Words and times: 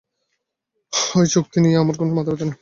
ওই 1.15 1.25
চুক্তি 1.33 1.57
নিয়ে 1.59 1.77
আমার 1.77 1.95
কোন 1.97 2.09
মাথা 2.13 2.31
ব্যাথা 2.31 2.45
নেই। 2.45 2.57